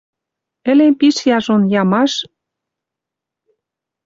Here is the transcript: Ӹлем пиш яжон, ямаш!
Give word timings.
Ӹлем 0.69 0.93
пиш 0.99 1.17
яжон, 1.37 1.61
ямаш! 1.81 2.13